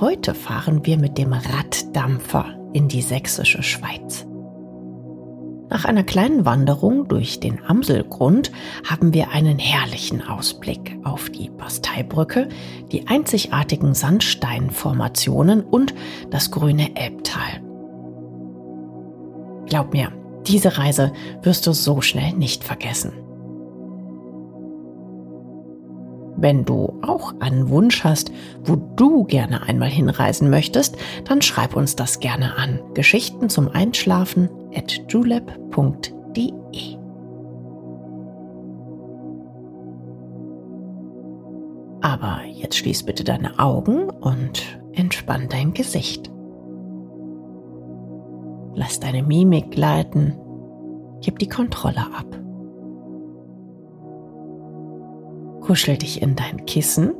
Heute 0.00 0.34
fahren 0.34 0.86
wir 0.86 0.96
mit 0.96 1.18
dem 1.18 1.34
Raddampfer 1.34 2.46
in 2.72 2.88
die 2.88 3.02
sächsische 3.02 3.62
Schweiz. 3.62 4.26
Nach 5.68 5.84
einer 5.84 6.04
kleinen 6.04 6.46
Wanderung 6.46 7.06
durch 7.06 7.38
den 7.38 7.62
Amselgrund 7.62 8.50
haben 8.88 9.12
wir 9.12 9.32
einen 9.32 9.58
herrlichen 9.58 10.26
Ausblick 10.26 10.98
auf 11.04 11.28
die 11.28 11.50
Basteibrücke, 11.50 12.48
die 12.90 13.08
einzigartigen 13.08 13.92
Sandsteinformationen 13.92 15.60
und 15.60 15.94
das 16.30 16.50
grüne 16.50 16.96
Elbtal. 16.96 17.60
Glaub 19.66 19.92
mir, 19.92 20.12
diese 20.46 20.78
Reise 20.78 21.12
wirst 21.42 21.66
du 21.66 21.72
so 21.72 22.00
schnell 22.00 22.32
nicht 22.32 22.64
vergessen. 22.64 23.12
Wenn 26.40 26.64
du 26.64 26.98
auch 27.02 27.34
einen 27.40 27.68
Wunsch 27.68 28.02
hast, 28.02 28.32
wo 28.64 28.76
du 28.76 29.24
gerne 29.24 29.62
einmal 29.62 29.90
hinreisen 29.90 30.48
möchtest, 30.48 30.96
dann 31.24 31.42
schreib 31.42 31.76
uns 31.76 31.96
das 31.96 32.18
gerne 32.18 32.56
an. 32.56 32.80
Geschichten 32.94 33.50
zum 33.50 33.68
Einschlafen 33.68 34.48
at 34.74 35.02
julep.de. 35.08 36.14
Aber 42.00 42.40
jetzt 42.54 42.78
schließ 42.78 43.02
bitte 43.02 43.22
deine 43.22 43.58
Augen 43.58 44.08
und 44.08 44.80
entspann 44.94 45.46
dein 45.50 45.74
Gesicht. 45.74 46.30
Lass 48.74 48.98
deine 48.98 49.22
Mimik 49.22 49.72
gleiten. 49.72 50.38
Gib 51.20 51.38
die 51.38 51.48
Kontrolle 51.48 52.06
ab. 52.16 52.39
Kuschel 55.70 55.96
dich 55.96 56.20
in 56.20 56.34
dein 56.34 56.66
Kissen, 56.66 57.12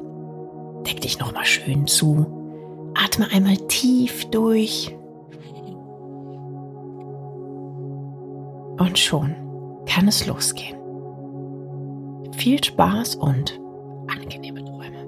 deck 0.85 1.01
dich 1.01 1.21
nochmal 1.21 1.45
schön 1.45 1.87
zu, 1.87 2.27
atme 3.01 3.29
einmal 3.31 3.57
tief 3.69 4.29
durch 4.31 4.93
und 8.77 8.99
schon 8.99 9.37
kann 9.87 10.09
es 10.09 10.27
losgehen. 10.27 10.77
Viel 12.33 12.65
Spaß 12.65 13.15
und 13.15 13.61
angenehme 14.09 14.65
Träume. 14.65 15.07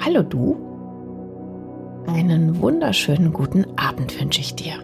Hallo 0.00 0.22
du 0.22 0.67
einen 2.08 2.60
wunderschönen 2.60 3.32
guten 3.32 3.66
Abend 3.76 4.18
wünsche 4.20 4.40
ich 4.40 4.54
dir. 4.54 4.74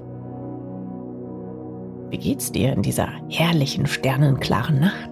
Wie 2.10 2.18
geht's 2.18 2.52
dir 2.52 2.72
in 2.72 2.82
dieser 2.82 3.08
herrlichen 3.28 3.86
sternenklaren 3.86 4.78
Nacht? 4.78 5.10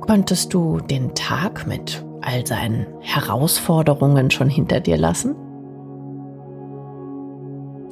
Konntest 0.00 0.52
du 0.52 0.78
den 0.80 1.14
Tag 1.14 1.66
mit 1.66 2.04
all 2.20 2.46
seinen 2.46 2.86
Herausforderungen 3.00 4.30
schon 4.30 4.50
hinter 4.50 4.80
dir 4.80 4.96
lassen? 4.96 5.36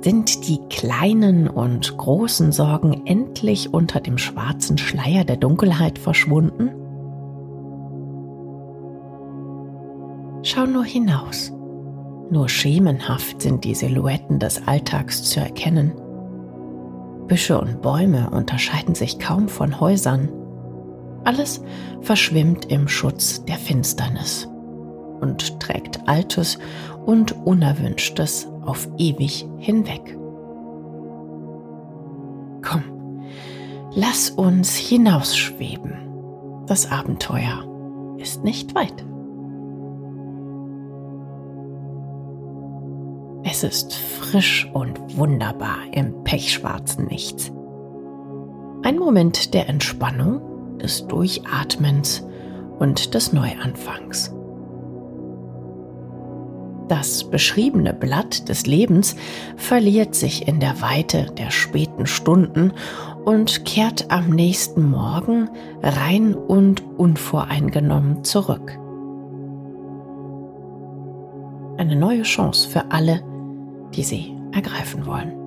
Sind 0.03 0.49
die 0.49 0.59
kleinen 0.69 1.49
und 1.49 1.97
großen 1.97 2.53
Sorgen 2.53 3.07
endlich 3.07 3.73
unter 3.73 4.01
dem 4.01 4.19
schwarzen 4.19 4.77
Schleier 4.77 5.25
der 5.25 5.37
Dunkelheit 5.37 5.99
verschwunden? 5.99 6.71
Schau 10.43 10.67
nur 10.67 10.85
hinaus 10.85 11.53
nur 12.31 12.49
schemenhaft 12.49 13.43
sind 13.43 13.65
die 13.65 13.75
Silhouetten 13.75 14.39
des 14.39 14.67
Alltags 14.67 15.25
zu 15.25 15.41
erkennen. 15.41 15.93
Büsche 17.27 17.61
und 17.61 17.83
Bäume 17.83 18.31
unterscheiden 18.31 18.95
sich 18.95 19.19
kaum 19.19 19.49
von 19.49 19.81
Häusern. 19.81 20.29
Alles 21.25 21.63
verschwimmt 22.01 22.67
im 22.67 22.89
Schutz 22.89 23.45
der 23.45 23.57
Finsternis 23.57 24.49
und 25.21 25.61
trägt 25.61 26.09
Altes 26.09 26.59
und 27.07 27.33
Unerwünschtes 27.47 28.49
auf 28.65 28.89
ewig 28.99 29.47
hinweg. 29.59 30.17
Komm, 32.63 32.83
lass 33.95 34.31
uns 34.31 34.77
hinausschweben. 34.77 35.95
Das 36.67 36.91
Abenteuer 36.91 37.65
ist 38.19 38.45
nicht 38.45 38.75
weit. 38.75 39.05
Es 43.63 43.65
ist 43.65 43.93
frisch 43.95 44.67
und 44.73 45.19
wunderbar 45.19 45.81
im 45.93 46.25
pechschwarzen 46.25 47.09
Nichts. 47.09 47.53
Ein 48.83 48.99
Moment 48.99 49.53
der 49.53 49.69
Entspannung, 49.69 50.79
des 50.79 51.07
Durchatmens 51.07 52.27
und 52.79 53.13
des 53.13 53.35
Neuanfangs. 53.35 54.35
Das 56.89 57.25
beschriebene 57.25 57.93
Blatt 57.93 58.49
des 58.49 58.65
Lebens 58.65 59.15
verliert 59.57 60.15
sich 60.15 60.49
in 60.49 60.59
der 60.59 60.81
Weite 60.81 61.27
der 61.37 61.51
späten 61.51 62.07
Stunden 62.07 62.73
und 63.27 63.67
kehrt 63.67 64.11
am 64.11 64.31
nächsten 64.31 64.89
Morgen 64.89 65.51
rein 65.83 66.35
und 66.35 66.83
unvoreingenommen 66.97 68.25
zurück. 68.25 68.79
Eine 71.77 71.97
neue 71.97 72.23
Chance 72.23 72.67
für 72.67 72.91
alle, 72.91 73.23
die 73.95 74.03
sie 74.03 74.37
ergreifen 74.53 75.07
wollen. 75.07 75.41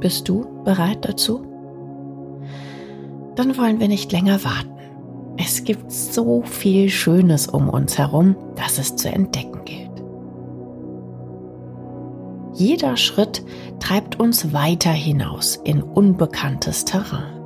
Bist 0.00 0.28
du 0.28 0.62
bereit 0.64 0.98
dazu? 1.02 1.46
Dann 3.36 3.56
wollen 3.56 3.80
wir 3.80 3.88
nicht 3.88 4.12
länger 4.12 4.44
warten. 4.44 4.70
Es 5.36 5.64
gibt 5.64 5.90
so 5.90 6.42
viel 6.42 6.88
Schönes 6.88 7.48
um 7.48 7.68
uns 7.68 7.98
herum, 7.98 8.36
das 8.54 8.78
es 8.78 8.94
zu 8.96 9.08
entdecken 9.08 9.64
gilt. 9.64 9.90
Jeder 12.54 12.96
Schritt 12.96 13.44
treibt 13.80 14.20
uns 14.20 14.52
weiter 14.52 14.92
hinaus 14.92 15.56
in 15.64 15.82
unbekanntes 15.82 16.84
Terrain. 16.84 17.40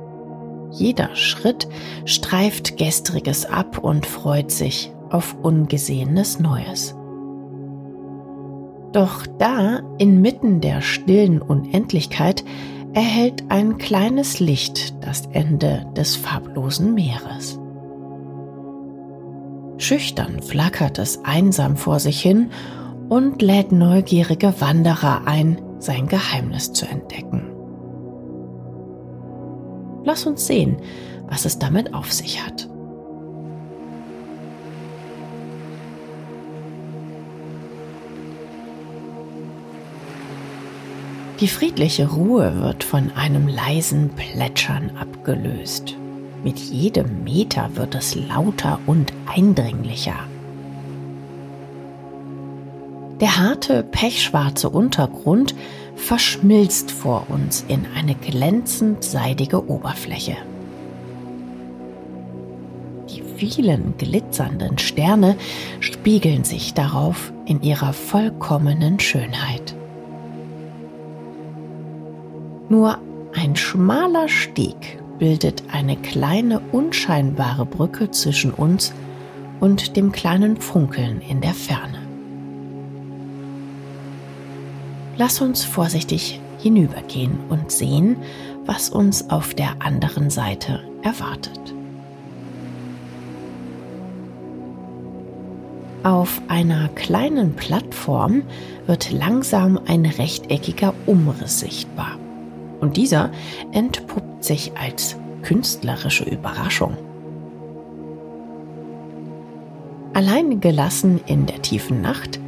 Jeder 0.71 1.15
Schritt 1.15 1.67
streift 2.05 2.77
gestriges 2.77 3.45
ab 3.45 3.79
und 3.79 4.05
freut 4.05 4.51
sich 4.51 4.91
auf 5.09 5.35
ungesehenes 5.41 6.39
Neues. 6.39 6.95
Doch 8.91 9.27
da, 9.37 9.81
inmitten 9.97 10.61
der 10.61 10.81
stillen 10.81 11.41
Unendlichkeit, 11.41 12.43
erhält 12.93 13.43
ein 13.49 13.77
kleines 13.77 14.39
Licht 14.39 15.05
das 15.05 15.27
Ende 15.31 15.85
des 15.95 16.15
farblosen 16.15 16.95
Meeres. 16.95 17.59
Schüchtern 19.77 20.41
flackert 20.41 20.97
es 20.99 21.23
einsam 21.23 21.77
vor 21.77 21.99
sich 21.99 22.19
hin 22.21 22.49
und 23.09 23.41
lädt 23.41 23.71
neugierige 23.71 24.53
Wanderer 24.59 25.21
ein, 25.25 25.61
sein 25.79 26.07
Geheimnis 26.07 26.73
zu 26.73 26.85
entdecken. 26.85 27.49
Lass 30.03 30.25
uns 30.25 30.47
sehen, 30.47 30.77
was 31.27 31.45
es 31.45 31.59
damit 31.59 31.93
auf 31.93 32.11
sich 32.11 32.45
hat. 32.45 32.69
Die 41.39 41.47
friedliche 41.47 42.09
Ruhe 42.09 42.61
wird 42.61 42.83
von 42.83 43.11
einem 43.15 43.47
leisen 43.47 44.09
Plätschern 44.09 44.91
abgelöst. 44.99 45.95
Mit 46.43 46.59
jedem 46.59 47.23
Meter 47.23 47.69
wird 47.75 47.95
es 47.95 48.15
lauter 48.15 48.77
und 48.85 49.13
eindringlicher. 49.25 50.15
Der 53.21 53.37
harte, 53.37 53.83
pechschwarze 53.83 54.69
Untergrund 54.69 55.55
verschmilzt 55.95 56.91
vor 56.91 57.25
uns 57.29 57.63
in 57.69 57.85
eine 57.95 58.15
glänzend 58.15 59.03
seidige 59.05 59.69
Oberfläche. 59.69 60.35
Die 63.09 63.23
vielen 63.37 63.97
glitzernden 63.97 64.77
Sterne 64.77 65.37
spiegeln 65.79 66.43
sich 66.43 66.73
darauf 66.73 67.31
in 67.45 67.61
ihrer 67.61 67.93
vollkommenen 67.93 68.99
Schönheit. 68.99 69.78
Nur 72.69 72.99
ein 73.33 73.55
schmaler 73.55 74.29
Steg 74.29 74.99
bildet 75.17 75.63
eine 75.71 75.97
kleine 75.97 76.59
unscheinbare 76.71 77.65
Brücke 77.65 78.11
zwischen 78.11 78.53
uns 78.53 78.93
und 79.59 79.97
dem 79.97 80.11
kleinen 80.11 80.57
Funkeln 80.57 81.19
in 81.21 81.41
der 81.41 81.55
Ferne. 81.55 81.99
Lass 85.17 85.41
uns 85.41 85.63
vorsichtig 85.63 86.39
hinübergehen 86.59 87.39
und 87.49 87.71
sehen, 87.71 88.17
was 88.65 88.89
uns 88.91 89.31
auf 89.31 89.55
der 89.55 89.81
anderen 89.81 90.29
Seite 90.29 90.81
erwartet. 91.01 91.59
Auf 96.03 96.41
einer 96.47 96.87
kleinen 96.89 97.55
Plattform 97.55 98.43
wird 98.85 99.11
langsam 99.11 99.79
ein 99.87 100.05
rechteckiger 100.05 100.93
Umriss 101.07 101.59
sichtbar. 101.59 102.17
Und 102.79 102.97
dieser 102.97 103.31
entpuppt 103.71 104.43
sich 104.43 104.71
als 104.77 105.15
künstlerische 105.41 106.23
Überraschung. 106.23 106.97
Allein 110.13 110.59
gelassen 110.59 111.21
in 111.27 111.45
der 111.45 111.61
tiefen 111.61 112.01
Nacht 112.01 112.39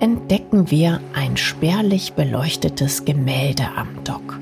entdecken 0.00 0.70
wir 0.70 1.00
ein 1.14 1.36
spärlich 1.36 2.14
beleuchtetes 2.14 3.04
Gemälde 3.04 3.64
am 3.76 3.88
Dock. 4.02 4.40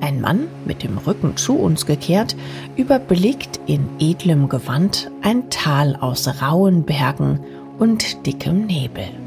Ein 0.00 0.20
Mann 0.20 0.46
mit 0.64 0.82
dem 0.82 0.98
Rücken 0.98 1.36
zu 1.36 1.56
uns 1.56 1.86
gekehrt 1.86 2.36
überblickt 2.76 3.60
in 3.66 3.86
edlem 3.98 4.48
Gewand 4.48 5.10
ein 5.22 5.50
Tal 5.50 5.96
aus 5.96 6.42
rauen 6.42 6.84
Bergen 6.84 7.40
und 7.78 8.26
dickem 8.26 8.66
Nebel. 8.66 9.23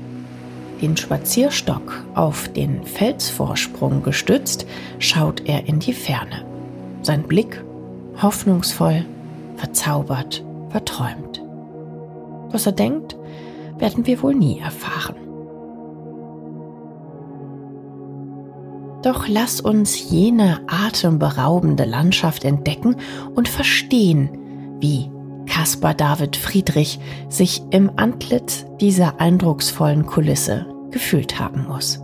Den 0.81 0.95
Spazierstock 0.95 2.05
auf 2.13 2.47
den 2.49 2.83
Felsvorsprung 2.83 4.03
gestützt, 4.03 4.67
schaut 4.99 5.47
er 5.47 5.67
in 5.67 5.79
die 5.79 5.93
Ferne. 5.93 6.45
Sein 7.01 7.23
Blick 7.23 7.63
hoffnungsvoll, 8.21 9.05
verzaubert, 9.55 10.43
verträumt. 10.69 11.41
Was 12.51 12.65
er 12.65 12.73
denkt, 12.73 13.15
werden 13.77 14.05
wir 14.05 14.21
wohl 14.21 14.35
nie 14.35 14.59
erfahren. 14.59 15.15
Doch 19.03 19.27
lass 19.27 19.61
uns 19.61 20.09
jene 20.09 20.61
atemberaubende 20.67 21.85
Landschaft 21.85 22.43
entdecken 22.43 22.95
und 23.35 23.47
verstehen, 23.47 24.29
wie 24.79 25.09
Caspar 25.47 25.93
David 25.93 26.35
Friedrich 26.35 26.99
sich 27.29 27.63
im 27.71 27.91
Antlitz 27.95 28.65
dieser 28.79 29.19
eindrucksvollen 29.19 30.05
Kulisse 30.05 30.65
gefühlt 30.91 31.39
haben 31.39 31.65
muss. 31.67 31.99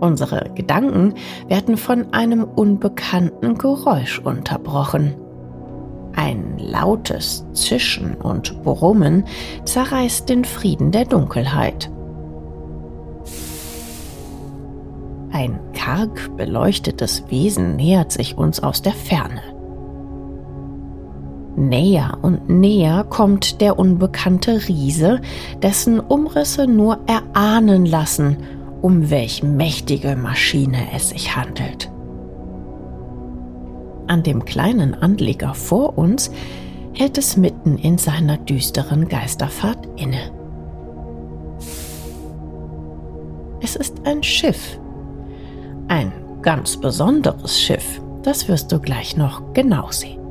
Unsere 0.00 0.50
Gedanken 0.54 1.14
werden 1.48 1.76
von 1.76 2.12
einem 2.12 2.44
unbekannten 2.44 3.56
Geräusch 3.56 4.18
unterbrochen. 4.18 5.14
Ein 6.14 6.58
lautes 6.58 7.44
Zischen 7.52 8.14
und 8.14 8.62
Brummen 8.62 9.24
zerreißt 9.64 10.28
den 10.28 10.44
Frieden 10.44 10.90
der 10.92 11.04
Dunkelheit. 11.04 11.90
Ein 15.30 15.58
karg 15.74 16.36
beleuchtetes 16.36 17.24
Wesen 17.28 17.76
nähert 17.76 18.12
sich 18.12 18.38
uns 18.38 18.60
aus 18.60 18.82
der 18.82 18.94
Ferne. 18.94 19.45
Näher 21.56 22.18
und 22.20 22.50
näher 22.50 23.04
kommt 23.08 23.62
der 23.62 23.78
unbekannte 23.78 24.68
Riese, 24.68 25.22
dessen 25.62 26.00
Umrisse 26.00 26.66
nur 26.66 26.98
erahnen 27.06 27.86
lassen, 27.86 28.36
um 28.82 29.08
welch 29.08 29.42
mächtige 29.42 30.16
Maschine 30.16 30.78
es 30.94 31.08
sich 31.08 31.34
handelt. 31.34 31.90
An 34.06 34.22
dem 34.22 34.44
kleinen 34.44 34.94
Anleger 34.94 35.54
vor 35.54 35.96
uns 35.96 36.30
hält 36.92 37.16
es 37.16 37.38
mitten 37.38 37.78
in 37.78 37.96
seiner 37.96 38.36
düsteren 38.36 39.08
Geisterfahrt 39.08 39.88
inne. 39.96 40.30
Es 43.62 43.76
ist 43.76 43.94
ein 44.04 44.22
Schiff. 44.22 44.78
Ein 45.88 46.12
ganz 46.42 46.76
besonderes 46.76 47.58
Schiff, 47.58 48.00
das 48.22 48.46
wirst 48.46 48.70
du 48.70 48.78
gleich 48.78 49.16
noch 49.16 49.54
genau 49.54 49.90
sehen. 49.90 50.25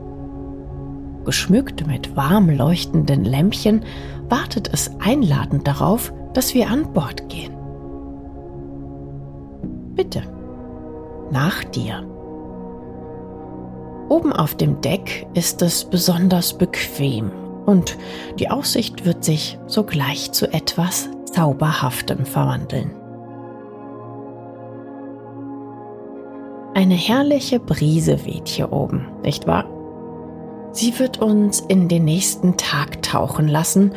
Geschmückt 1.26 1.88
mit 1.88 2.16
warm 2.16 2.50
leuchtenden 2.50 3.26
Lämpchen 3.26 3.84
wartet 4.30 4.70
es 4.72 4.92
einladend 5.00 5.68
darauf, 5.68 6.14
dass 6.34 6.54
wir 6.54 6.70
an 6.70 6.94
Bord 6.94 7.28
gehen. 7.30 7.54
Bitte, 9.96 10.22
nach 11.32 11.64
dir. 11.64 12.06
Oben 14.08 14.34
auf 14.34 14.56
dem 14.56 14.82
Deck 14.82 15.26
ist 15.34 15.64
es 15.64 15.84
besonders 15.86 16.58
bequem 16.58 17.32
und 17.66 17.98
die 18.38 18.52
Aussicht 18.52 19.06
wird 19.06 19.24
sich 19.24 19.58
sogleich 19.66 20.32
zu 20.32 20.54
etwas 20.54 21.10
Zauberhaftem 21.26 22.26
verwandeln. 22.26 22.92
Eine 26.76 26.96
herrliche 26.96 27.60
Brise 27.60 28.26
weht 28.26 28.48
hier 28.48 28.72
oben, 28.72 29.08
nicht 29.24 29.48
wahr? 29.48 29.66
Sie 30.76 31.00
wird 31.00 31.22
uns 31.22 31.62
in 31.62 31.88
den 31.88 32.04
nächsten 32.04 32.58
Tag 32.58 33.02
tauchen 33.02 33.48
lassen 33.48 33.94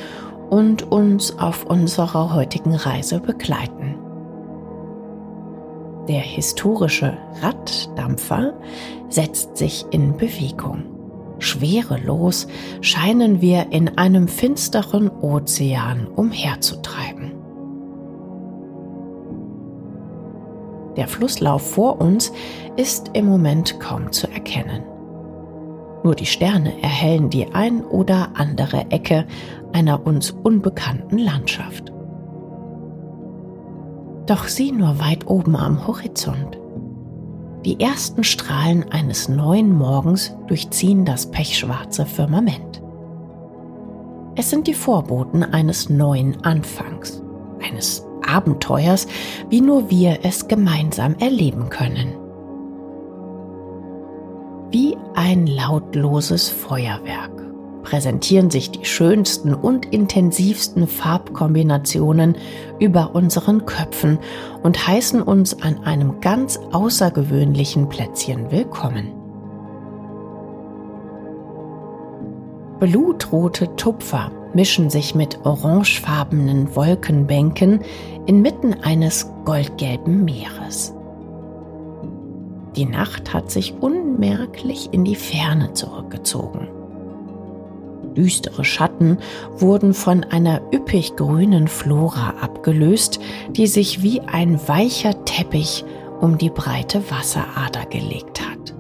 und 0.48 0.92
uns 0.92 1.36
auf 1.36 1.64
unserer 1.66 2.32
heutigen 2.32 2.72
Reise 2.72 3.18
begleiten. 3.18 3.96
Der 6.06 6.20
historische 6.20 7.18
Raddampfer 7.42 8.54
setzt 9.08 9.56
sich 9.56 9.86
in 9.90 10.16
Bewegung. 10.16 10.84
Schwerelos 11.40 12.46
scheinen 12.80 13.40
wir 13.40 13.72
in 13.72 13.98
einem 13.98 14.28
finsteren 14.28 15.10
Ozean 15.10 16.06
umherzutreiben. 16.06 17.32
Der 20.96 21.08
Flusslauf 21.08 21.72
vor 21.72 22.00
uns 22.00 22.30
ist 22.76 23.10
im 23.14 23.26
Moment 23.26 23.80
kaum 23.80 24.12
zu 24.12 24.28
erkennen. 24.28 24.84
Nur 26.04 26.14
die 26.14 26.26
Sterne 26.26 26.80
erhellen 26.82 27.28
die 27.28 27.52
ein 27.52 27.84
oder 27.84 28.30
andere 28.34 28.90
Ecke 28.90 29.26
einer 29.72 30.06
uns 30.06 30.30
unbekannten 30.30 31.18
Landschaft. 31.18 31.92
Doch 34.26 34.46
sieh 34.46 34.72
nur 34.72 35.00
weit 35.00 35.26
oben 35.26 35.56
am 35.56 35.86
Horizont. 35.86 36.58
Die 37.64 37.80
ersten 37.80 38.22
Strahlen 38.22 38.90
eines 38.92 39.28
neuen 39.28 39.76
Morgens 39.76 40.36
durchziehen 40.46 41.04
das 41.04 41.30
pechschwarze 41.30 42.06
Firmament. 42.06 42.82
Es 44.36 44.50
sind 44.50 44.68
die 44.68 44.74
Vorboten 44.74 45.42
eines 45.42 45.90
neuen 45.90 46.44
Anfangs, 46.44 47.22
eines 47.60 48.06
Abenteuers, 48.24 49.08
wie 49.48 49.60
nur 49.60 49.90
wir 49.90 50.20
es 50.22 50.46
gemeinsam 50.46 51.16
erleben 51.18 51.70
können 51.70 52.27
wie 54.70 54.96
ein 55.14 55.46
lautloses 55.46 56.48
Feuerwerk 56.48 57.30
präsentieren 57.82 58.50
sich 58.50 58.70
die 58.70 58.84
schönsten 58.84 59.54
und 59.54 59.86
intensivsten 59.86 60.86
Farbkombinationen 60.86 62.36
über 62.78 63.14
unseren 63.14 63.64
Köpfen 63.64 64.18
und 64.62 64.86
heißen 64.86 65.22
uns 65.22 65.62
an 65.62 65.84
einem 65.84 66.20
ganz 66.20 66.60
außergewöhnlichen 66.72 67.88
Plätzchen 67.88 68.50
willkommen. 68.50 69.14
Blutrote 72.78 73.74
Tupfer 73.76 74.30
mischen 74.52 74.90
sich 74.90 75.14
mit 75.14 75.44
orangefarbenen 75.44 76.76
Wolkenbänken 76.76 77.80
inmitten 78.26 78.74
eines 78.82 79.30
goldgelben 79.46 80.26
Meeres. 80.26 80.94
Die 82.76 82.84
Nacht 82.84 83.32
hat 83.32 83.50
sich 83.50 83.74
unmerklich 84.18 84.88
in 84.92 85.04
die 85.04 85.14
Ferne 85.14 85.72
zurückgezogen. 85.74 86.68
Düstere 88.16 88.64
Schatten 88.64 89.18
wurden 89.56 89.94
von 89.94 90.24
einer 90.24 90.60
üppig 90.72 91.14
grünen 91.16 91.68
Flora 91.68 92.34
abgelöst, 92.40 93.20
die 93.50 93.68
sich 93.68 94.02
wie 94.02 94.20
ein 94.22 94.58
weicher 94.66 95.24
Teppich 95.24 95.84
um 96.20 96.36
die 96.36 96.50
breite 96.50 97.02
Wasserader 97.10 97.86
gelegt 97.86 98.40
hat. 98.40 98.74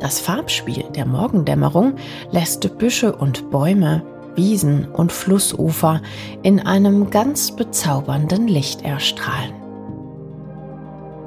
Das 0.00 0.20
Farbspiel 0.20 0.84
der 0.94 1.06
Morgendämmerung 1.06 1.94
lässt 2.30 2.76
Büsche 2.76 3.16
und 3.16 3.50
Bäume, 3.50 4.02
Wiesen 4.34 4.86
und 4.90 5.10
Flussufer 5.10 6.02
in 6.42 6.60
einem 6.60 7.08
ganz 7.08 7.52
bezaubernden 7.52 8.46
Licht 8.46 8.82
erstrahlen 8.82 9.63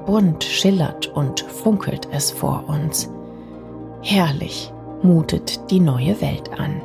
bunt 0.07 0.43
schillert 0.43 1.07
und 1.13 1.41
funkelt 1.41 2.07
es 2.11 2.31
vor 2.31 2.63
uns. 2.67 3.09
Herrlich 4.01 4.71
mutet 5.03 5.69
die 5.69 5.81
neue 5.81 6.19
Welt 6.21 6.49
an. 6.57 6.81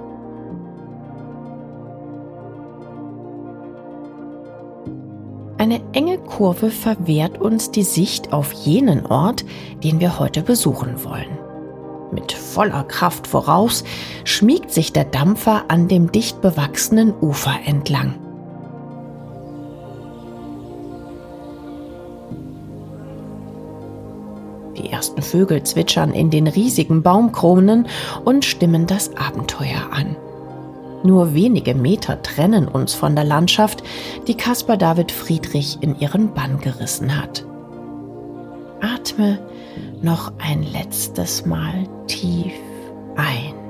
Eine 5.56 5.80
enge 5.92 6.18
Kurve 6.18 6.70
verwehrt 6.70 7.40
uns 7.40 7.70
die 7.70 7.84
Sicht 7.84 8.32
auf 8.32 8.52
jenen 8.52 9.06
Ort, 9.06 9.44
den 9.84 10.00
wir 10.00 10.18
heute 10.18 10.42
besuchen 10.42 11.04
wollen. 11.04 11.38
Mit 12.10 12.32
voller 12.32 12.82
Kraft 12.82 13.28
voraus 13.28 13.84
schmiegt 14.24 14.72
sich 14.72 14.92
der 14.92 15.04
Dampfer 15.04 15.66
an 15.68 15.86
dem 15.86 16.10
dicht 16.10 16.40
bewachsenen 16.40 17.14
Ufer 17.20 17.54
entlang. 17.64 18.31
Die 24.76 24.90
ersten 24.90 25.22
Vögel 25.22 25.62
zwitschern 25.62 26.12
in 26.12 26.30
den 26.30 26.46
riesigen 26.46 27.02
Baumkronen 27.02 27.86
und 28.24 28.44
stimmen 28.44 28.86
das 28.86 29.16
Abenteuer 29.16 29.90
an. 29.90 30.16
Nur 31.04 31.34
wenige 31.34 31.74
Meter 31.74 32.22
trennen 32.22 32.68
uns 32.68 32.94
von 32.94 33.14
der 33.14 33.24
Landschaft, 33.24 33.82
die 34.28 34.36
Caspar 34.36 34.76
David 34.76 35.10
Friedrich 35.10 35.78
in 35.80 35.98
ihren 35.98 36.32
Bann 36.32 36.58
gerissen 36.58 37.20
hat. 37.20 37.44
Atme 38.80 39.38
noch 40.00 40.32
ein 40.38 40.62
letztes 40.62 41.44
Mal 41.44 41.86
tief 42.06 42.52
ein. 43.16 43.61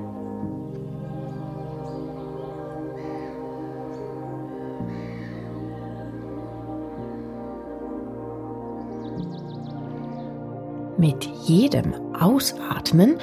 Mit 11.02 11.24
jedem 11.24 11.94
Ausatmen 12.14 13.16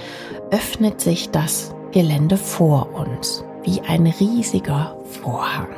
öffnet 0.52 1.00
sich 1.00 1.30
das 1.30 1.74
Gelände 1.94 2.36
vor 2.36 2.94
uns 2.94 3.46
wie 3.64 3.80
ein 3.80 4.06
riesiger 4.06 4.98
Vorhang. 5.06 5.70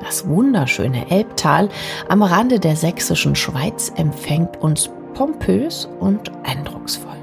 Das 0.00 0.26
wunderschöne 0.26 1.08
Elbtal 1.12 1.68
am 2.08 2.24
Rande 2.24 2.58
der 2.58 2.74
sächsischen 2.74 3.36
Schweiz 3.36 3.92
empfängt 3.94 4.60
uns 4.60 4.90
pompös 5.14 5.88
und 6.00 6.32
eindrucksvoll. 6.42 7.22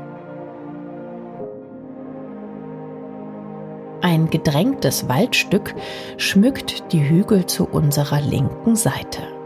Ein 4.01 4.29
gedrängtes 4.29 5.09
Waldstück 5.09 5.75
schmückt 6.15 6.93
die 6.93 7.03
Hügel 7.03 7.45
zu 7.47 7.65
unserer 7.65 8.21
linken 8.21 8.77
Seite. 8.77 9.42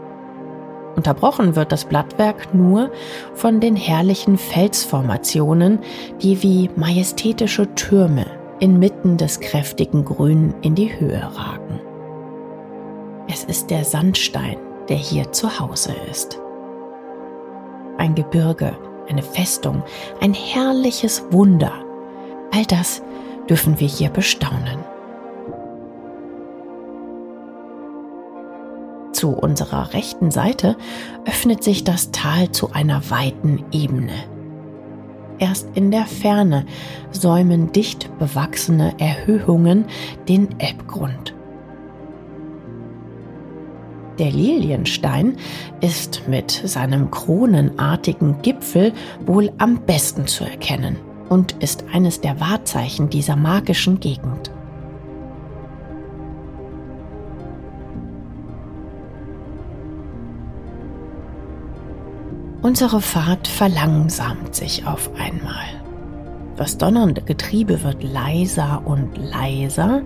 Unterbrochen 0.98 1.54
wird 1.54 1.70
das 1.70 1.84
Blattwerk 1.84 2.52
nur 2.52 2.90
von 3.32 3.60
den 3.60 3.76
herrlichen 3.76 4.36
Felsformationen, 4.36 5.78
die 6.20 6.42
wie 6.42 6.70
majestätische 6.74 7.72
Türme 7.76 8.26
inmitten 8.58 9.16
des 9.16 9.38
kräftigen 9.38 10.04
Grün 10.04 10.56
in 10.62 10.74
die 10.74 10.98
Höhe 10.98 11.22
ragen. 11.22 11.78
Es 13.28 13.44
ist 13.44 13.70
der 13.70 13.84
Sandstein, 13.84 14.56
der 14.88 14.96
hier 14.96 15.30
zu 15.30 15.60
Hause 15.60 15.94
ist. 16.10 16.40
Ein 17.96 18.16
Gebirge, 18.16 18.76
eine 19.08 19.22
Festung, 19.22 19.84
ein 20.20 20.34
herrliches 20.34 21.22
Wunder. 21.30 21.74
All 22.50 22.64
das 22.64 23.02
dürfen 23.48 23.78
wir 23.78 23.86
hier 23.86 24.10
bestaunen. 24.10 24.80
Zu 29.18 29.30
unserer 29.30 29.94
rechten 29.94 30.30
Seite 30.30 30.76
öffnet 31.26 31.64
sich 31.64 31.82
das 31.82 32.12
Tal 32.12 32.52
zu 32.52 32.70
einer 32.70 33.10
weiten 33.10 33.64
Ebene. 33.72 34.12
Erst 35.40 35.70
in 35.74 35.90
der 35.90 36.06
Ferne 36.06 36.64
säumen 37.10 37.72
dicht 37.72 38.16
bewachsene 38.20 38.94
Erhöhungen 39.00 39.86
den 40.28 40.60
Elbgrund. 40.60 41.34
Der 44.20 44.30
Lilienstein 44.30 45.36
ist 45.80 46.28
mit 46.28 46.52
seinem 46.52 47.10
kronenartigen 47.10 48.40
Gipfel 48.42 48.92
wohl 49.26 49.50
am 49.58 49.80
besten 49.80 50.28
zu 50.28 50.44
erkennen 50.44 50.94
und 51.28 51.56
ist 51.60 51.82
eines 51.92 52.20
der 52.20 52.38
Wahrzeichen 52.38 53.10
dieser 53.10 53.34
magischen 53.34 53.98
Gegend. 53.98 54.52
Unsere 62.60 63.00
Fahrt 63.00 63.46
verlangsamt 63.46 64.54
sich 64.54 64.84
auf 64.84 65.10
einmal. 65.14 65.66
Das 66.56 66.76
donnernde 66.76 67.22
Getriebe 67.22 67.84
wird 67.84 68.02
leiser 68.02 68.82
und 68.84 69.16
leiser, 69.16 70.02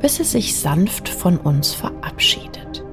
bis 0.00 0.20
es 0.20 0.32
sich 0.32 0.60
sanft 0.60 1.08
von 1.08 1.38
uns 1.38 1.72
verabschiedet. 1.72 2.84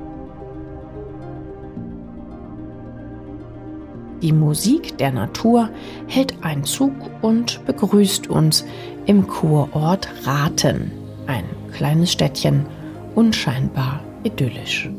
Die 4.22 4.32
Musik 4.32 4.98
der 4.98 5.12
Natur 5.12 5.70
hält 6.08 6.36
Einzug 6.42 6.94
und 7.22 7.66
begrüßt 7.66 8.30
uns 8.30 8.66
im 9.06 9.28
Kurort 9.28 10.08
Raten, 10.24 10.92
ein 11.28 11.44
kleines 11.74 12.14
Städtchen, 12.14 12.66
unscheinbar 13.14 14.00
idyllisch. 14.24 14.90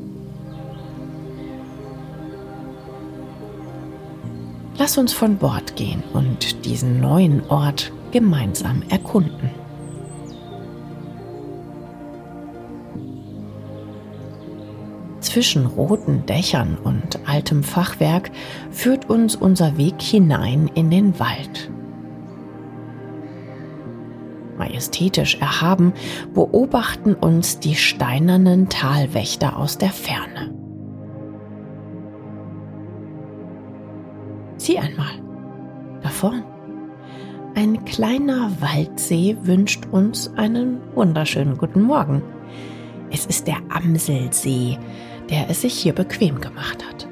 Lass 4.79 4.99
uns 4.99 5.13
von 5.15 5.39
Bord 5.39 5.77
gehen 5.77 6.03
und 6.13 6.67
diesen 6.67 7.01
neuen 7.01 7.49
Ort 7.49 7.93
gemeinsam 8.11 8.83
erkunden. 8.89 9.51
Zwischen 15.21 15.67
roten 15.67 16.25
Dächern 16.27 16.77
und 16.83 17.19
altem 17.27 17.63
Fachwerk 17.63 18.31
führt 18.71 19.11
uns 19.11 19.35
unser 19.35 19.77
Weg 19.77 20.01
hinein 20.01 20.71
in 20.75 20.91
den 20.91 21.19
Wald. 21.19 21.71
Majestätisch 24.57 25.37
erhaben 25.37 25.93
beobachten 26.33 27.15
uns 27.15 27.59
die 27.61 27.75
steinernen 27.75 28.69
Talwächter 28.69 29.57
aus 29.59 29.79
der 29.79 29.91
Ferne. 29.91 30.56
Sieh 34.57 34.79
einmal, 34.79 35.13
da 36.03 36.09
vorn. 36.09 36.45
Ein 37.55 37.85
kleiner 37.85 38.51
Waldsee 38.61 39.37
wünscht 39.43 39.87
uns 39.91 40.31
einen 40.37 40.81
wunderschönen 40.95 41.57
guten 41.57 41.83
Morgen. 41.83 42.23
Es 43.11 43.25
ist 43.27 43.47
der 43.47 43.59
Amselsee, 43.71 44.79
der 45.31 45.49
es 45.49 45.63
sich 45.63 45.75
hier 45.75 45.95
bequem 45.95 46.41
gemacht 46.41 46.85
hat. 46.87 47.09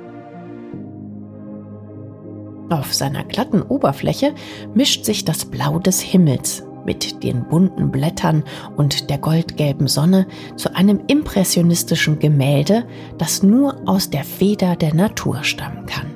Auf 2.70 2.92
seiner 2.92 3.24
glatten 3.24 3.62
Oberfläche 3.62 4.34
mischt 4.74 5.04
sich 5.04 5.24
das 5.24 5.44
Blau 5.44 5.78
des 5.78 6.00
Himmels 6.00 6.66
mit 6.84 7.22
den 7.22 7.44
bunten 7.48 7.90
Blättern 7.90 8.44
und 8.76 9.08
der 9.10 9.18
goldgelben 9.18 9.86
Sonne 9.86 10.26
zu 10.56 10.74
einem 10.74 11.00
impressionistischen 11.06 12.18
Gemälde, 12.18 12.84
das 13.18 13.42
nur 13.42 13.76
aus 13.86 14.10
der 14.10 14.24
Feder 14.24 14.76
der 14.76 14.94
Natur 14.94 15.42
stammen 15.44 15.86
kann. 15.86 16.13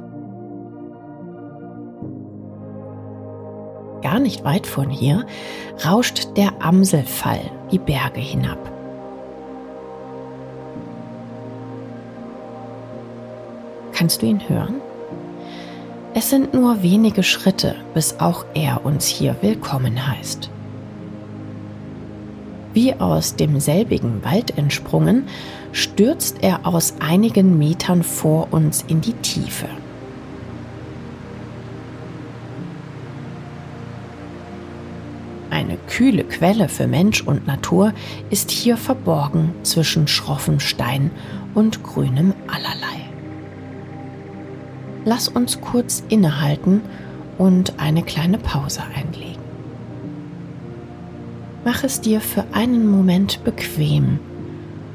Gar 4.02 4.20
nicht 4.20 4.44
weit 4.44 4.66
von 4.66 4.90
hier 4.90 5.26
rauscht 5.84 6.36
der 6.36 6.52
Amselfall 6.60 7.50
die 7.72 7.78
Berge 7.78 8.20
hinab. 8.20 8.58
Kannst 13.92 14.22
du 14.22 14.26
ihn 14.26 14.48
hören? 14.48 14.76
Es 16.14 16.30
sind 16.30 16.54
nur 16.54 16.82
wenige 16.82 17.22
Schritte, 17.22 17.74
bis 17.94 18.20
auch 18.20 18.44
er 18.54 18.84
uns 18.84 19.06
hier 19.06 19.36
willkommen 19.40 20.06
heißt. 20.08 20.50
Wie 22.74 22.94
aus 22.94 23.34
demselbigen 23.34 24.24
Wald 24.24 24.56
entsprungen, 24.56 25.26
stürzt 25.72 26.38
er 26.42 26.64
aus 26.64 26.94
einigen 27.00 27.58
Metern 27.58 28.04
vor 28.04 28.48
uns 28.52 28.84
in 28.86 29.00
die 29.00 29.14
Tiefe. 29.14 29.66
Kühle 35.98 36.22
Quelle 36.22 36.68
für 36.68 36.86
Mensch 36.86 37.22
und 37.22 37.48
Natur 37.48 37.92
ist 38.30 38.52
hier 38.52 38.76
verborgen 38.76 39.52
zwischen 39.64 40.06
schroffem 40.06 40.60
Stein 40.60 41.10
und 41.54 41.82
grünem 41.82 42.34
Allerlei. 42.46 43.10
Lass 45.04 45.26
uns 45.26 45.60
kurz 45.60 46.04
innehalten 46.08 46.82
und 47.36 47.80
eine 47.80 48.04
kleine 48.04 48.38
Pause 48.38 48.82
einlegen. 48.94 49.42
Mach 51.64 51.82
es 51.82 52.00
dir 52.00 52.20
für 52.20 52.44
einen 52.52 52.88
Moment 52.88 53.42
bequem 53.42 54.20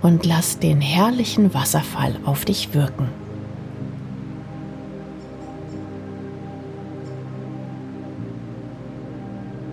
und 0.02 0.26
lass 0.26 0.60
den 0.60 0.80
herrlichen 0.80 1.54
Wasserfall 1.54 2.16
auf 2.24 2.46
dich 2.46 2.74
wirken. 2.74 3.10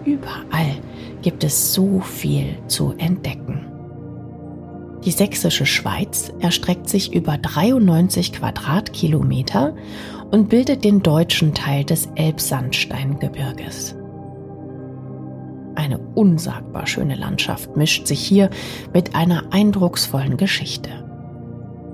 Überall 0.04 0.79
gibt 1.22 1.44
es 1.44 1.72
so 1.72 2.00
viel 2.00 2.56
zu 2.66 2.94
entdecken. 2.98 3.66
Die 5.04 5.12
sächsische 5.12 5.64
Schweiz 5.64 6.30
erstreckt 6.40 6.88
sich 6.88 7.14
über 7.14 7.38
93 7.38 8.34
Quadratkilometer 8.34 9.74
und 10.30 10.48
bildet 10.50 10.84
den 10.84 11.02
deutschen 11.02 11.54
Teil 11.54 11.84
des 11.84 12.08
Elbsandsteingebirges. 12.16 13.96
Eine 15.74 15.98
unsagbar 16.14 16.86
schöne 16.86 17.14
Landschaft 17.14 17.76
mischt 17.76 18.06
sich 18.06 18.20
hier 18.20 18.50
mit 18.92 19.14
einer 19.14 19.44
eindrucksvollen 19.52 20.36
Geschichte. 20.36 20.90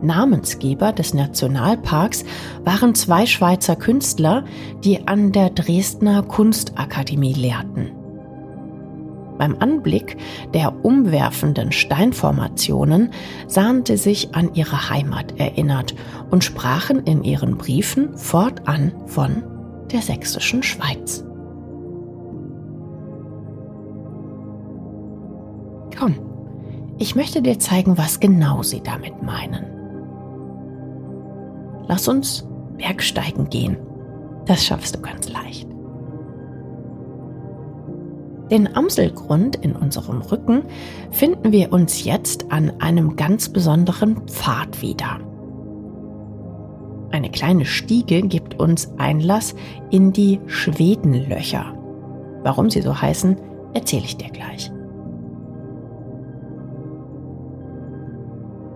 Namensgeber 0.03 0.93
des 0.93 1.15
Nationalparks 1.15 2.25
waren 2.65 2.95
zwei 2.95 3.27
Schweizer 3.27 3.77
Künstler, 3.77 4.45
die 4.85 5.07
an 5.07 5.33
der 5.33 5.51
Dresdner 5.51 6.23
Kunstakademie 6.23 7.35
lehrten. 7.35 7.93
Beim 9.39 9.57
Anblick 9.59 10.17
der 10.55 10.85
umwerfenden 10.85 11.73
Steinformationen 11.73 13.11
sahen 13.47 13.85
sie 13.87 13.97
sich 13.97 14.35
an 14.35 14.55
ihre 14.55 14.91
Heimat 14.91 15.39
erinnert 15.39 15.95
und 16.31 16.45
sprachen 16.45 17.05
in 17.05 17.23
ihren 17.23 17.57
Briefen 17.57 18.17
fortan 18.17 18.93
von 19.07 19.43
der 19.93 20.03
sächsischen 20.03 20.63
Schweiz. 20.63 21.25
Komm, 25.99 26.17
ich 26.99 27.15
möchte 27.15 27.43
dir 27.43 27.59
zeigen, 27.59 27.97
was 27.97 28.21
genau 28.21 28.63
sie 28.63 28.83
damit 28.83 29.23
meinen. 29.23 29.65
Lass 31.89 32.09
uns 32.09 32.47
Bergsteigen 32.77 33.49
gehen. 33.49 33.77
Das 34.47 34.65
schaffst 34.65 34.97
du 34.97 35.01
ganz 35.01 35.29
leicht. 35.29 35.76
Den 38.51 38.77
Amselgrund 38.77 39.57
in 39.57 39.75
unserem 39.75 40.23
Rücken 40.23 40.63
finden 41.11 41.51
wir 41.51 41.73
uns 41.73 42.05
jetzt 42.05 42.53
an 42.53 42.81
einem 42.81 43.17
ganz 43.17 43.49
besonderen 43.49 44.29
Pfad 44.29 44.83
wieder. 44.83 45.19
Eine 47.11 47.31
kleine 47.31 47.65
Stiege 47.65 48.23
gibt 48.23 48.59
uns 48.61 48.91
Einlass 48.99 49.55
in 49.91 50.13
die 50.13 50.41
Schwedenlöcher. 50.47 51.75
Warum 52.43 52.71
sie 52.71 52.83
so 52.83 53.01
heißen, 53.01 53.37
erzähle 53.75 54.05
ich 54.05 54.17
dir 54.17 54.31
gleich. 54.31 54.71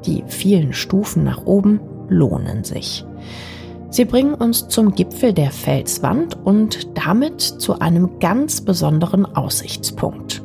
Die 0.06 0.24
vielen 0.26 0.72
Stufen 0.72 1.24
nach 1.24 1.44
oben 1.44 1.80
lohnen 2.08 2.64
sich. 2.64 3.04
Sie 3.90 4.04
bringen 4.04 4.34
uns 4.34 4.68
zum 4.68 4.94
Gipfel 4.94 5.32
der 5.32 5.50
Felswand 5.50 6.38
und 6.44 6.96
damit 6.96 7.40
zu 7.40 7.80
einem 7.80 8.20
ganz 8.20 8.60
besonderen 8.60 9.26
Aussichtspunkt. 9.26 10.42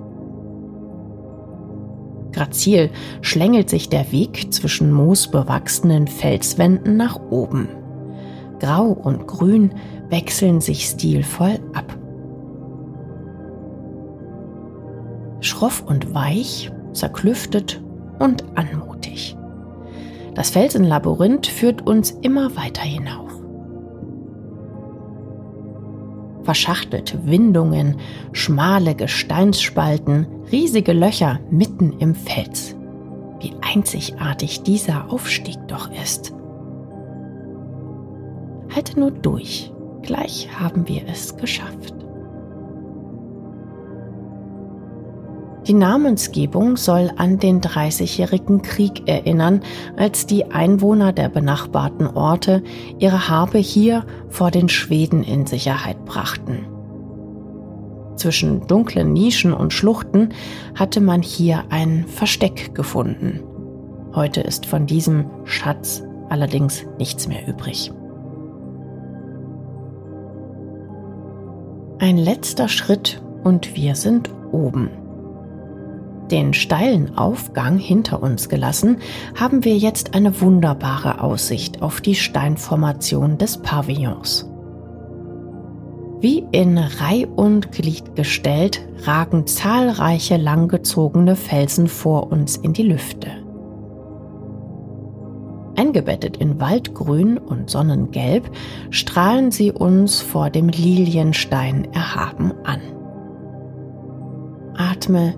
Grazil 2.31 2.89
schlängelt 3.21 3.69
sich 3.69 3.87
der 3.87 4.11
Weg 4.11 4.51
zwischen 4.51 4.91
moosbewachsenen 4.91 6.07
Felswänden 6.07 6.97
nach 6.97 7.19
oben. 7.29 7.69
Grau 8.59 8.87
und 8.87 9.27
Grün 9.27 9.73
wechseln 10.09 10.59
sich 10.59 10.85
stilvoll 10.85 11.59
ab. 11.73 11.97
Schroff 15.39 15.83
und 15.85 16.13
weich, 16.13 16.71
zerklüftet 16.93 17.81
und 18.19 18.43
anmutig. 18.55 19.37
Das 20.33 20.49
Felsenlabyrinth 20.49 21.47
führt 21.47 21.87
uns 21.87 22.11
immer 22.11 22.55
weiter 22.57 22.81
hinauf. 22.81 23.34
Verschachtelte 26.45 27.25
Windungen, 27.25 27.97
schmale 28.31 28.93
Gesteinsspalten, 28.95 30.27
riesige 30.51 30.93
Löcher 30.93 31.39
mitten 31.49 31.93
im 31.99 32.13
Fels. 32.13 32.75
Wie 33.39 33.51
einzigartig 33.61 34.61
dieser 34.61 35.11
Aufstieg 35.11 35.57
doch 35.67 35.89
ist. 35.91 36.33
Halte 38.73 38.99
nur 38.99 39.11
durch, 39.11 39.71
gleich 40.03 40.47
haben 40.59 40.87
wir 40.87 41.01
es 41.07 41.35
geschafft. 41.35 42.04
Die 45.67 45.73
Namensgebung 45.73 46.77
soll 46.77 47.11
an 47.15 47.39
den 47.39 47.59
Dreißigjährigen 47.59 48.61
Krieg 48.61 49.07
erinnern, 49.07 49.61
als 49.97 50.27
die 50.27 50.51
Einwohner 50.51 51.11
der 51.11 51.27
benachbarten 51.27 52.05
Orte 52.05 52.61
ihre 52.99 53.29
Habe 53.29 53.57
hier 53.57 54.05
vor 54.29 54.51
den 54.51 54.69
Schweden 54.69 55.23
in 55.23 55.47
Sicherheit 55.47 56.05
brachten. 56.05 56.67
Zwischen 58.15 58.67
dunklen 58.67 59.11
Nischen 59.11 59.53
und 59.53 59.73
Schluchten 59.73 60.29
hatte 60.75 61.01
man 61.01 61.23
hier 61.23 61.63
ein 61.69 62.05
Versteck 62.07 62.75
gefunden. 62.75 63.41
Heute 64.13 64.41
ist 64.41 64.67
von 64.67 64.85
diesem 64.85 65.25
Schatz 65.45 66.03
allerdings 66.29 66.85
nichts 66.99 67.27
mehr 67.27 67.47
übrig. 67.47 67.91
Ein 71.97 72.17
letzter 72.17 72.67
Schritt 72.67 73.23
und 73.43 73.75
wir 73.75 73.95
sind 73.95 74.29
oben. 74.51 74.89
Den 76.31 76.53
steilen 76.53 77.17
Aufgang 77.17 77.77
hinter 77.77 78.23
uns 78.23 78.49
gelassen, 78.49 78.97
haben 79.39 79.63
wir 79.63 79.77
jetzt 79.77 80.15
eine 80.15 80.41
wunderbare 80.41 81.21
Aussicht 81.21 81.81
auf 81.81 82.01
die 82.01 82.15
Steinformation 82.15 83.37
des 83.37 83.57
Pavillons. 83.57 84.49
Wie 86.21 86.43
in 86.51 86.77
Reih 86.77 87.27
und 87.27 87.71
Glied 87.71 88.15
gestellt 88.15 88.81
ragen 89.03 89.45
zahlreiche 89.45 90.37
langgezogene 90.37 91.35
Felsen 91.35 91.87
vor 91.87 92.31
uns 92.31 92.57
in 92.57 92.73
die 92.73 92.83
Lüfte. 92.83 93.27
Eingebettet 95.75 96.37
in 96.37 96.59
Waldgrün 96.59 97.37
und 97.37 97.69
Sonnengelb 97.69 98.49
strahlen 98.89 99.51
sie 99.51 99.71
uns 99.71 100.21
vor 100.21 100.49
dem 100.49 100.69
Lilienstein 100.69 101.87
erhaben 101.93 102.53
an. 102.63 102.81
Atme 104.75 105.35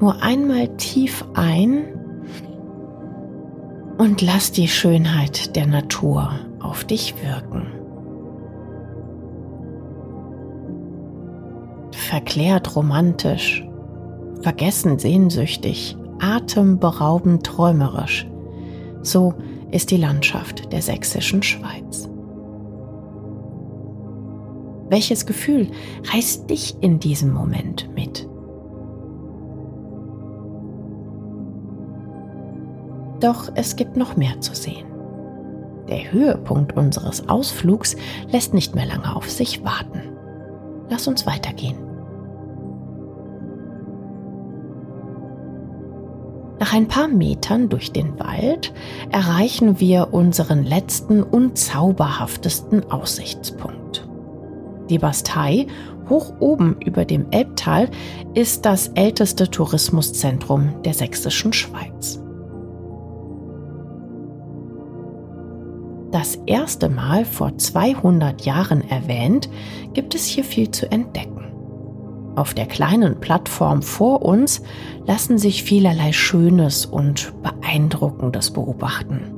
nur 0.00 0.22
einmal 0.22 0.68
tief 0.76 1.24
ein 1.34 1.84
und 3.98 4.20
lass 4.20 4.52
die 4.52 4.68
Schönheit 4.68 5.56
der 5.56 5.66
Natur 5.66 6.30
auf 6.60 6.84
dich 6.84 7.14
wirken. 7.22 7.66
Verklärt 11.92 12.76
romantisch, 12.76 13.66
vergessen 14.42 14.98
sehnsüchtig, 14.98 15.96
atemberaubend 16.20 17.44
träumerisch. 17.44 18.26
So 19.02 19.34
ist 19.70 19.90
die 19.90 19.96
Landschaft 19.96 20.72
der 20.72 20.82
sächsischen 20.82 21.42
Schweiz. 21.42 22.08
Welches 24.88 25.26
Gefühl 25.26 25.68
reißt 26.12 26.48
dich 26.48 26.76
in 26.80 27.00
diesem 27.00 27.32
Moment 27.32 27.90
mit? 27.94 28.28
Doch 33.20 33.50
es 33.54 33.76
gibt 33.76 33.96
noch 33.96 34.16
mehr 34.16 34.40
zu 34.40 34.54
sehen. 34.54 34.86
Der 35.88 36.12
Höhepunkt 36.12 36.76
unseres 36.76 37.28
Ausflugs 37.28 37.96
lässt 38.30 38.54
nicht 38.54 38.74
mehr 38.74 38.86
lange 38.86 39.14
auf 39.14 39.30
sich 39.30 39.64
warten. 39.64 40.02
Lass 40.88 41.06
uns 41.06 41.26
weitergehen. 41.26 41.76
Nach 46.58 46.72
ein 46.72 46.88
paar 46.88 47.06
Metern 47.06 47.68
durch 47.68 47.92
den 47.92 48.18
Wald 48.18 48.72
erreichen 49.10 49.78
wir 49.78 50.08
unseren 50.12 50.64
letzten 50.64 51.22
und 51.22 51.58
zauberhaftesten 51.58 52.90
Aussichtspunkt. 52.90 54.08
Die 54.88 54.98
Bastei, 54.98 55.66
hoch 56.08 56.34
oben 56.40 56.76
über 56.80 57.04
dem 57.04 57.30
Elbtal, 57.30 57.90
ist 58.34 58.64
das 58.64 58.88
älteste 58.88 59.50
Tourismuszentrum 59.50 60.82
der 60.82 60.94
sächsischen 60.94 61.52
Schweiz. 61.52 62.22
Das 66.16 66.36
erste 66.46 66.88
Mal 66.88 67.26
vor 67.26 67.58
200 67.58 68.46
Jahren 68.46 68.88
erwähnt, 68.88 69.50
gibt 69.92 70.14
es 70.14 70.24
hier 70.24 70.44
viel 70.44 70.70
zu 70.70 70.90
entdecken. 70.90 71.52
Auf 72.36 72.54
der 72.54 72.64
kleinen 72.64 73.20
Plattform 73.20 73.82
vor 73.82 74.22
uns 74.22 74.62
lassen 75.04 75.36
sich 75.36 75.62
vielerlei 75.62 76.12
Schönes 76.12 76.86
und 76.86 77.34
Beeindruckendes 77.42 78.50
beobachten. 78.50 79.30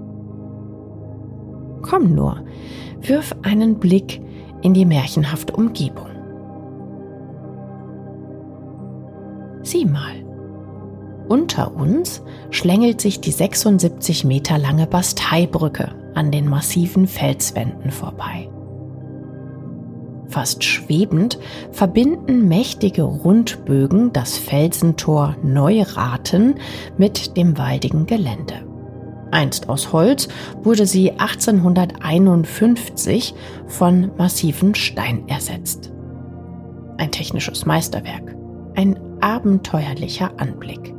Komm 1.83 2.15
nur, 2.15 2.45
wirf 3.01 3.35
einen 3.43 3.81
Blick 3.81 4.23
in 4.63 4.73
die 4.73 4.87
märchenhafte 4.87 5.55
Umgebung. 5.55 6.07
Sieh 9.63 9.85
mal. 9.85 10.28
Unter 11.29 11.77
uns 11.77 12.23
schlängelt 12.51 13.01
sich 13.01 13.21
die 13.21 13.33
76 13.33 14.25
Meter 14.25 14.57
lange 14.57 14.87
Basteibrücke 14.87 15.91
an 16.15 16.31
den 16.31 16.49
massiven 16.49 17.07
Felswänden 17.07 17.91
vorbei. 17.91 18.49
Fast 20.29 20.65
schwebend 20.65 21.39
verbinden 21.71 22.49
mächtige 22.49 23.03
Rundbögen 23.03 24.13
das 24.13 24.39
Felsentor 24.39 25.37
Neuraten 25.43 26.55
mit 26.97 27.37
dem 27.37 27.59
waldigen 27.59 28.07
Gelände. 28.07 28.67
Einst 29.31 29.69
aus 29.69 29.93
Holz 29.93 30.29
wurde 30.63 30.87
sie 30.87 31.13
1851 31.13 33.35
von 33.67 34.13
massiven 34.17 34.75
Stein 34.75 35.29
ersetzt. 35.29 35.93
Ein 36.97 37.11
technisches 37.11 37.67
Meisterwerk, 37.67 38.35
ein 38.75 38.99
abenteuerlicher 39.21 40.33
Anblick. 40.39 40.95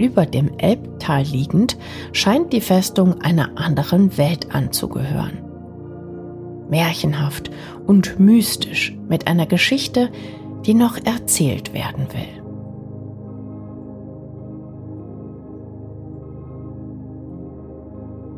Über 0.00 0.24
dem 0.24 0.56
Elbtal 0.56 1.24
liegend 1.24 1.76
scheint 2.12 2.54
die 2.54 2.62
Festung 2.62 3.20
einer 3.20 3.50
anderen 3.56 4.16
Welt 4.16 4.54
anzugehören. 4.54 5.42
Märchenhaft 6.70 7.50
und 7.86 8.18
mystisch 8.18 8.96
mit 9.10 9.26
einer 9.26 9.44
Geschichte, 9.44 10.08
die 10.64 10.72
noch 10.72 10.96
erzählt 10.96 11.74
werden 11.74 12.06
will. 12.14 12.42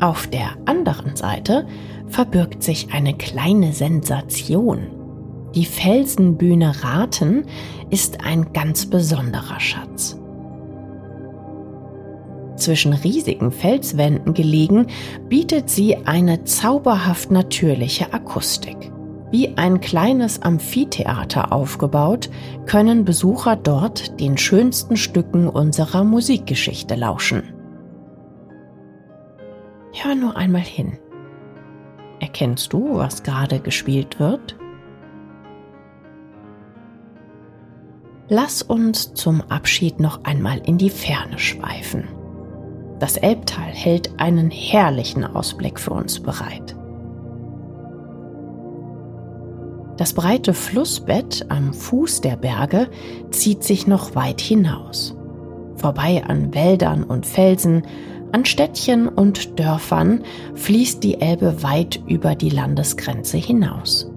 Auf 0.01 0.27
der 0.27 0.57
anderen 0.65 1.15
Seite 1.15 1.69
verbirgt 2.09 2.65
sich 2.65 2.93
eine 2.93 3.15
kleine 3.15 3.73
Sensation. 3.73 4.89
Die 5.55 5.67
Felsenbühne 5.67 6.83
Raten 6.83 7.45
ist 7.91 8.25
ein 8.25 8.53
ganz 8.53 8.87
besonderer 8.87 9.61
Schatz. 9.61 10.19
Zwischen 12.63 12.93
riesigen 12.93 13.51
Felswänden 13.51 14.35
gelegen, 14.35 14.87
bietet 15.29 15.69
sie 15.69 15.97
eine 16.07 16.45
zauberhaft 16.45 17.33
natürliche 17.33 18.15
Akustik. 18.15 18.93
Wie 19.33 19.57
ein 19.57 19.81
kleines 19.81 20.43
Amphitheater 20.43 21.51
aufgebaut, 21.51 22.31
können 22.67 23.05
Besucher 23.05 23.57
dort 23.57 24.21
den 24.21 24.39
schönsten 24.39 24.97
Stücken 24.97 25.49
unserer 25.49 26.05
Musikgeschichte 26.05 26.95
lauschen. 26.95 27.43
Hör 29.95 30.15
nur 30.15 30.37
einmal 30.37 30.63
hin. 30.63 30.99
Erkennst 32.21 32.73
du, 32.73 32.95
was 32.95 33.25
gerade 33.25 33.59
gespielt 33.59 34.21
wird? 34.21 34.57
Lass 38.29 38.63
uns 38.63 39.15
zum 39.15 39.41
Abschied 39.49 39.99
noch 39.99 40.23
einmal 40.23 40.59
in 40.65 40.79
die 40.79 40.91
Ferne 40.91 41.41
schweifen. 41.41 42.22
Das 43.03 43.17
Elbtal 43.17 43.65
hält 43.65 44.21
einen 44.21 44.53
herrlichen 44.53 45.25
Ausblick 45.25 45.81
für 45.81 45.91
uns 45.91 46.21
bereit. 46.21 46.77
Das 49.97 50.13
breite 50.13 50.55
Flussbett 50.55 51.47
am 51.49 51.75
Fuß 51.75 52.21
der 52.21 52.37
Berge 52.37 52.89
zieht 53.33 53.65
sich 53.65 53.89
noch 53.89 54.15
weit 54.15 54.41
hinaus. 54.41 55.17
Vorbei 55.75 56.23
an 56.25 56.55
Wäldern 56.55 57.03
und 57.03 57.27
Felsen, 57.27 57.83
an 58.31 58.45
Städtchen 58.45 59.09
und 59.09 59.59
Dörfern 59.59 60.23
fließt 60.55 61.03
die 61.03 61.21
Elbe 61.21 61.65
weit 61.65 62.01
über 62.07 62.37
die 62.37 62.51
Landesgrenze 62.51 63.37
hinaus. 63.37 64.13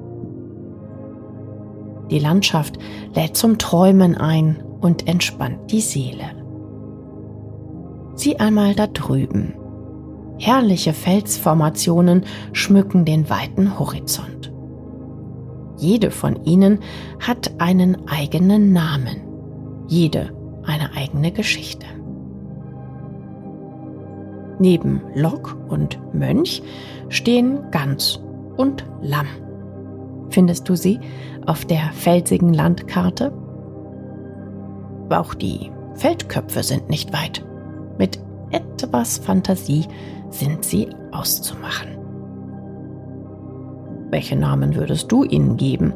Die 2.12 2.20
Landschaft 2.20 2.78
lädt 3.16 3.36
zum 3.36 3.58
Träumen 3.58 4.16
ein 4.16 4.64
und 4.80 5.08
entspannt 5.08 5.72
die 5.72 5.82
Seele. 5.82 6.45
Sieh 8.16 8.38
einmal 8.38 8.76
da 8.76 8.88
drüben. 8.88 9.54
Herrliche 10.40 10.94
Felsformationen 10.94 12.26
schmücken 12.54 13.06
den 13.06 13.30
weiten 13.30 13.80
Horizont. 13.80 14.52
Jede 15.78 16.12
von 16.12 16.44
ihnen 16.46 16.80
hat 17.20 17.54
einen 17.60 18.08
eigenen 18.08 18.74
Namen, 18.74 19.18
jede 19.88 20.34
eine 20.66 20.96
eigene 20.96 21.32
Geschichte. 21.32 21.86
Neben 24.60 25.02
Lok 25.14 25.58
und 25.68 26.00
Mönch 26.14 26.62
stehen 27.10 27.60
Gans 27.72 28.22
und 28.56 28.86
Lamm. 29.02 29.28
Findest 30.30 30.68
du 30.70 30.76
sie 30.76 31.00
auf 31.46 31.66
der 31.66 31.92
felsigen 31.92 32.54
Landkarte? 32.54 33.34
Auch 35.10 35.34
die 35.34 35.72
Feldköpfe 35.96 36.64
sind 36.64 36.90
nicht 36.90 37.14
weit. 37.14 37.46
Mit 37.98 38.20
etwas 38.52 39.18
Fantasie 39.18 39.86
sind 40.30 40.64
sie 40.64 40.90
auszumachen. 41.12 41.98
Welche 44.12 44.36
Namen 44.36 44.76
würdest 44.76 45.12
du 45.12 45.24
ihnen 45.24 45.58
geben? 45.58 45.94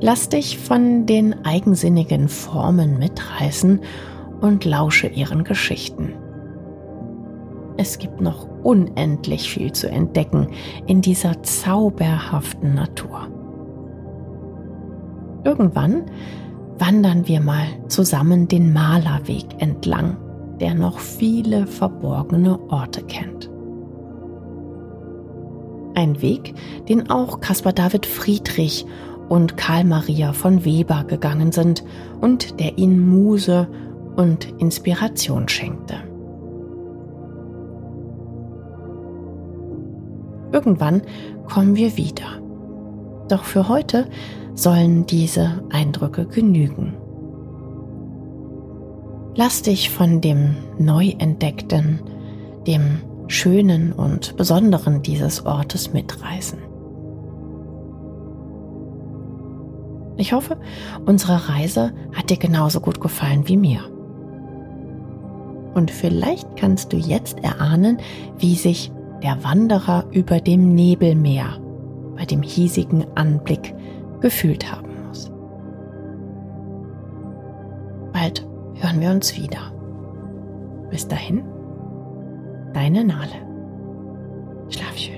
Lass 0.00 0.28
dich 0.28 0.58
von 0.58 1.06
den 1.06 1.44
eigensinnigen 1.44 2.28
Formen 2.28 2.98
mitreißen 2.98 3.80
und 4.40 4.64
lausche 4.64 5.06
ihren 5.06 5.44
Geschichten. 5.44 6.12
Es 7.78 7.98
gibt 7.98 8.20
noch 8.20 8.46
unendlich 8.62 9.50
viel 9.50 9.72
zu 9.72 9.88
entdecken 9.88 10.48
in 10.86 11.00
dieser 11.00 11.42
zauberhaften 11.42 12.74
Natur. 12.74 13.28
Irgendwann 15.44 16.04
wandern 16.78 17.26
wir 17.26 17.40
mal 17.40 17.66
zusammen 17.88 18.48
den 18.48 18.72
Malerweg 18.72 19.44
entlang, 19.58 20.16
der 20.60 20.74
noch 20.74 20.98
viele 20.98 21.66
verborgene 21.66 22.58
Orte 22.70 23.02
kennt. 23.02 23.50
Ein 25.94 26.20
Weg, 26.20 26.54
den 26.88 27.08
auch 27.08 27.40
Caspar 27.40 27.72
David 27.72 28.04
Friedrich 28.04 28.84
und 29.28 29.56
Karl 29.56 29.84
Maria 29.84 30.32
von 30.32 30.64
Weber 30.64 31.04
gegangen 31.04 31.52
sind 31.52 31.84
und 32.20 32.60
der 32.60 32.78
ihnen 32.78 33.08
Muse 33.08 33.68
und 34.16 34.44
Inspiration 34.58 35.48
schenkte. 35.48 35.96
Irgendwann 40.52 41.02
kommen 41.46 41.76
wir 41.76 41.96
wieder. 41.96 42.45
Doch 43.28 43.44
für 43.44 43.68
heute 43.68 44.06
sollen 44.54 45.06
diese 45.06 45.62
Eindrücke 45.70 46.26
genügen. 46.26 46.94
Lass 49.34 49.62
dich 49.62 49.90
von 49.90 50.20
dem 50.20 50.54
Neuentdeckten, 50.78 52.00
dem 52.66 53.02
Schönen 53.28 53.92
und 53.92 54.36
Besonderen 54.36 55.02
dieses 55.02 55.44
Ortes 55.44 55.92
mitreißen. 55.92 56.58
Ich 60.16 60.32
hoffe, 60.32 60.56
unsere 61.04 61.50
Reise 61.50 61.92
hat 62.14 62.30
dir 62.30 62.38
genauso 62.38 62.80
gut 62.80 63.00
gefallen 63.00 63.46
wie 63.46 63.58
mir. 63.58 63.80
Und 65.74 65.90
vielleicht 65.90 66.56
kannst 66.56 66.92
du 66.94 66.96
jetzt 66.96 67.44
erahnen, 67.44 67.98
wie 68.38 68.54
sich 68.54 68.90
der 69.22 69.44
Wanderer 69.44 70.06
über 70.12 70.40
dem 70.40 70.74
Nebelmeer 70.74 71.60
bei 72.16 72.24
dem 72.24 72.42
hiesigen 72.42 73.06
Anblick 73.14 73.74
gefühlt 74.20 74.70
haben 74.70 75.06
muss. 75.06 75.30
Bald 78.12 78.46
hören 78.74 79.00
wir 79.00 79.10
uns 79.10 79.36
wieder. 79.36 79.72
Bis 80.90 81.06
dahin, 81.06 81.44
deine 82.72 83.04
Nale. 83.04 83.46
Schlaf 84.68 84.96
schön. 84.96 85.15